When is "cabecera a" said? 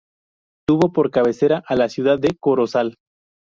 1.11-1.75